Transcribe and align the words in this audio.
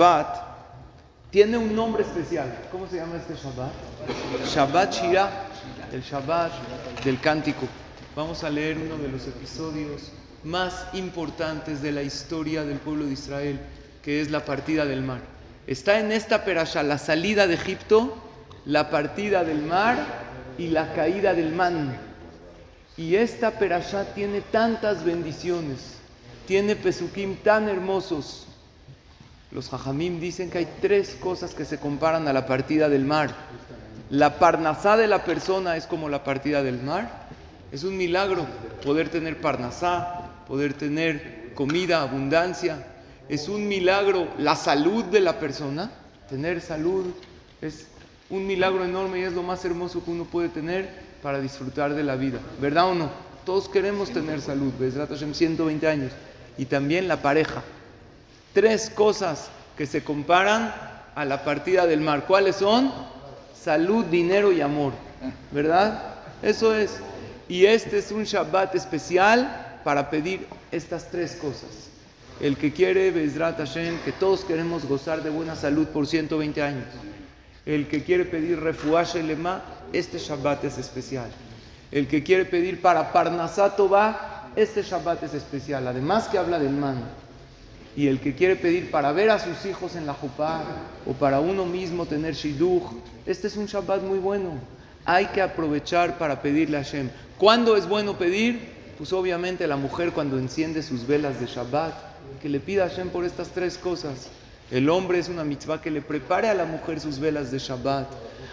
Shabbat 0.00 1.30
tiene 1.30 1.58
un 1.58 1.76
nombre 1.76 2.02
especial. 2.02 2.50
¿Cómo 2.72 2.88
se 2.88 2.96
llama 2.96 3.16
este 3.16 3.34
Shabbat? 3.34 3.70
Shabbat 4.46 4.94
Shirah, 4.94 5.30
el 5.92 6.00
Shabbat 6.00 6.52
del 7.04 7.20
cántico. 7.20 7.66
Vamos 8.16 8.42
a 8.42 8.48
leer 8.48 8.78
uno 8.78 8.96
de 8.96 9.08
los 9.08 9.26
episodios 9.26 10.10
más 10.42 10.86
importantes 10.94 11.82
de 11.82 11.92
la 11.92 12.02
historia 12.02 12.64
del 12.64 12.78
pueblo 12.78 13.04
de 13.04 13.12
Israel, 13.12 13.60
que 14.02 14.22
es 14.22 14.30
la 14.30 14.42
partida 14.42 14.86
del 14.86 15.02
mar. 15.02 15.20
Está 15.66 16.00
en 16.00 16.12
esta 16.12 16.46
perasha 16.46 16.82
la 16.82 16.96
salida 16.96 17.46
de 17.46 17.56
Egipto, 17.56 18.16
la 18.64 18.88
partida 18.88 19.44
del 19.44 19.60
mar 19.60 19.98
y 20.56 20.68
la 20.68 20.94
caída 20.94 21.34
del 21.34 21.52
man. 21.52 21.94
Y 22.96 23.16
esta 23.16 23.50
perasha 23.50 24.14
tiene 24.14 24.40
tantas 24.40 25.04
bendiciones, 25.04 25.98
tiene 26.46 26.74
pesukim 26.74 27.36
tan 27.36 27.68
hermosos. 27.68 28.46
Los 29.50 29.68
jajamim 29.68 30.20
dicen 30.20 30.50
que 30.50 30.58
hay 30.58 30.68
tres 30.80 31.16
cosas 31.20 31.54
que 31.54 31.64
se 31.64 31.78
comparan 31.78 32.28
a 32.28 32.32
la 32.32 32.46
partida 32.46 32.88
del 32.88 33.04
mar. 33.04 33.34
La 34.10 34.38
parnasá 34.38 34.96
de 34.96 35.08
la 35.08 35.24
persona 35.24 35.76
es 35.76 35.86
como 35.86 36.08
la 36.08 36.22
partida 36.22 36.62
del 36.62 36.80
mar. 36.80 37.28
Es 37.72 37.82
un 37.84 37.96
milagro 37.96 38.46
poder 38.84 39.08
tener 39.08 39.40
parnasá, 39.40 40.30
poder 40.46 40.74
tener 40.74 41.52
comida, 41.54 42.02
abundancia. 42.02 42.86
Es 43.28 43.48
un 43.48 43.66
milagro 43.66 44.28
la 44.38 44.54
salud 44.54 45.04
de 45.04 45.20
la 45.20 45.38
persona. 45.38 45.90
Tener 46.28 46.60
salud 46.60 47.06
es 47.60 47.88
un 48.30 48.46
milagro 48.46 48.84
enorme 48.84 49.20
y 49.20 49.22
es 49.22 49.32
lo 49.32 49.42
más 49.42 49.64
hermoso 49.64 50.04
que 50.04 50.12
uno 50.12 50.24
puede 50.24 50.48
tener 50.48 50.88
para 51.22 51.40
disfrutar 51.40 51.94
de 51.94 52.04
la 52.04 52.14
vida. 52.14 52.38
¿Verdad 52.60 52.90
o 52.90 52.94
no? 52.94 53.10
Todos 53.44 53.68
queremos 53.68 54.10
tener 54.10 54.40
salud, 54.40 54.72
Besrat 54.78 55.10
Hashem, 55.10 55.34
120 55.34 55.88
años. 55.88 56.12
Y 56.56 56.66
también 56.66 57.08
la 57.08 57.20
pareja. 57.20 57.62
Tres 58.52 58.90
cosas 58.90 59.48
que 59.76 59.86
se 59.86 60.02
comparan 60.02 60.74
a 61.14 61.24
la 61.24 61.44
partida 61.44 61.86
del 61.86 62.00
mar. 62.00 62.26
¿Cuáles 62.26 62.56
son? 62.56 62.92
Salud, 63.54 64.04
dinero 64.06 64.52
y 64.52 64.60
amor. 64.60 64.92
¿Verdad? 65.52 66.14
Eso 66.42 66.74
es. 66.74 66.98
Y 67.48 67.66
este 67.66 67.98
es 67.98 68.12
un 68.12 68.24
Shabbat 68.24 68.74
especial 68.74 69.80
para 69.84 70.10
pedir 70.10 70.46
estas 70.70 71.10
tres 71.10 71.36
cosas. 71.36 71.90
El 72.40 72.56
que 72.56 72.72
quiere, 72.72 73.10
Bezrat 73.10 73.58
Hashem, 73.58 73.98
que 74.04 74.12
todos 74.12 74.44
queremos 74.44 74.86
gozar 74.86 75.22
de 75.22 75.30
buena 75.30 75.56
salud 75.56 75.86
por 75.88 76.06
120 76.06 76.62
años. 76.62 76.86
El 77.66 77.86
que 77.88 78.02
quiere 78.02 78.24
pedir 78.24 78.60
refuash 78.60 79.16
lema, 79.16 79.62
este 79.92 80.18
Shabbat 80.18 80.64
es 80.64 80.78
especial. 80.78 81.28
El 81.92 82.08
que 82.08 82.22
quiere 82.22 82.44
pedir 82.44 82.80
para 82.80 83.12
Parnasato 83.12 83.90
va, 83.90 84.48
este 84.56 84.82
Shabbat 84.82 85.24
es 85.24 85.34
especial. 85.34 85.86
Además 85.86 86.28
que 86.28 86.38
habla 86.38 86.58
del 86.58 86.72
man. 86.72 87.02
Y 87.96 88.06
el 88.06 88.20
que 88.20 88.34
quiere 88.34 88.56
pedir 88.56 88.90
para 88.90 89.12
ver 89.12 89.30
a 89.30 89.38
sus 89.38 89.64
hijos 89.66 89.96
en 89.96 90.06
la 90.06 90.14
Jupá 90.14 90.62
o 91.06 91.12
para 91.12 91.40
uno 91.40 91.66
mismo 91.66 92.06
tener 92.06 92.34
Shidduch, 92.34 92.84
este 93.26 93.48
es 93.48 93.56
un 93.56 93.66
Shabbat 93.66 94.02
muy 94.02 94.18
bueno. 94.18 94.50
Hay 95.04 95.26
que 95.26 95.42
aprovechar 95.42 96.16
para 96.18 96.40
pedirle 96.40 96.76
a 96.76 96.84
Hashem. 96.84 97.10
¿Cuándo 97.38 97.76
es 97.76 97.88
bueno 97.88 98.16
pedir? 98.16 98.80
Pues 98.96 99.12
obviamente 99.12 99.66
la 99.66 99.76
mujer 99.76 100.12
cuando 100.12 100.38
enciende 100.38 100.82
sus 100.82 101.06
velas 101.06 101.40
de 101.40 101.46
Shabbat, 101.46 101.94
que 102.40 102.48
le 102.48 102.60
pida 102.60 102.84
a 102.84 102.88
Hashem 102.88 103.08
por 103.08 103.24
estas 103.24 103.48
tres 103.48 103.76
cosas. 103.76 104.28
El 104.70 104.88
hombre 104.88 105.18
es 105.18 105.28
una 105.28 105.42
mitzvah 105.42 105.80
que 105.80 105.90
le 105.90 106.00
prepare 106.00 106.48
a 106.48 106.54
la 106.54 106.64
mujer 106.64 107.00
sus 107.00 107.18
velas 107.18 107.50
de 107.50 107.58
Shabbat. 107.58 108.06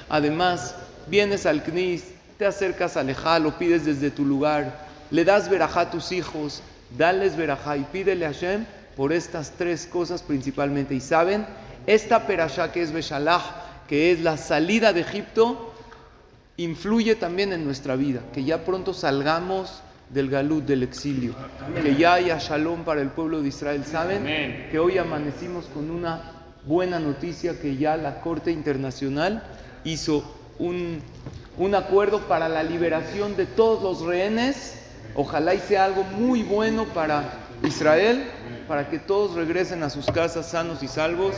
Además, 0.09 0.73
vienes 1.07 1.45
al 1.45 1.63
Knis, 1.63 2.05
te 2.39 2.45
acercas 2.45 2.97
al 2.97 3.09
Ejal, 3.09 3.43
lo 3.43 3.57
pides 3.59 3.85
desde 3.85 4.09
tu 4.09 4.25
lugar, 4.25 4.87
le 5.11 5.23
das 5.23 5.49
verajá 5.49 5.81
a 5.81 5.91
tus 5.91 6.11
hijos, 6.11 6.63
dales 6.97 7.35
verajá 7.35 7.77
y 7.77 7.83
pídele 7.83 8.25
a 8.25 8.29
Hashem 8.29 8.65
por 8.97 9.13
estas 9.13 9.51
tres 9.51 9.85
cosas 9.85 10.23
principalmente. 10.23 10.95
Y 10.95 10.99
saben, 10.99 11.45
esta 11.85 12.25
perashá 12.25 12.71
que 12.71 12.81
es 12.81 12.91
Beshalach, 12.91 13.43
que 13.87 14.11
es 14.11 14.21
la 14.21 14.35
salida 14.35 14.91
de 14.91 15.01
Egipto, 15.01 15.73
influye 16.57 17.15
también 17.15 17.53
en 17.53 17.63
nuestra 17.63 17.95
vida, 17.95 18.21
que 18.33 18.43
ya 18.43 18.65
pronto 18.65 18.93
salgamos 18.93 19.83
del 20.09 20.29
galut, 20.29 20.65
del 20.65 20.83
exilio, 20.83 21.35
que 21.81 21.95
ya 21.95 22.13
haya 22.13 22.39
shalom 22.39 22.83
para 22.83 23.01
el 23.01 23.09
pueblo 23.09 23.41
de 23.41 23.49
Israel. 23.49 23.85
Saben 23.85 24.23
que 24.71 24.79
hoy 24.79 24.97
amanecimos 24.97 25.65
con 25.65 25.91
una 25.91 26.31
buena 26.65 26.99
noticia 26.99 27.59
que 27.61 27.77
ya 27.77 27.95
la 27.97 28.21
Corte 28.21 28.51
Internacional 28.51 29.43
hizo 29.83 30.23
un, 30.57 31.01
un 31.57 31.75
acuerdo 31.75 32.21
para 32.21 32.49
la 32.49 32.63
liberación 32.63 33.37
de 33.37 33.45
todos 33.45 33.83
los 33.83 34.01
rehenes. 34.07 34.79
Ojalá 35.15 35.53
y 35.53 35.59
sea 35.59 35.85
algo 35.85 36.03
muy 36.03 36.41
bueno 36.41 36.85
para 36.85 37.46
Israel, 37.63 38.23
para 38.67 38.89
que 38.89 38.99
todos 38.99 39.35
regresen 39.35 39.83
a 39.83 39.89
sus 39.89 40.05
casas 40.07 40.49
sanos 40.49 40.83
y 40.83 40.87
salvos. 40.87 41.35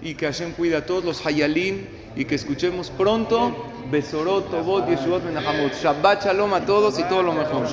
Y 0.00 0.14
que 0.14 0.26
Hashem 0.26 0.52
cuide 0.52 0.76
a 0.76 0.86
todos 0.86 1.04
los 1.04 1.26
hayalim 1.26 1.86
y 2.14 2.24
que 2.24 2.36
escuchemos 2.36 2.90
pronto 2.90 3.66
Besorot, 3.90 4.50
Tobot, 4.50 4.88
Yeshuot, 4.88 5.24
Menahamot. 5.24 5.72
Shabbat 5.74 6.24
Shalom 6.24 6.54
a 6.54 6.64
todos 6.64 6.98
y 6.98 7.02
todo 7.04 7.22
lo 7.22 7.32
mejor. 7.32 7.64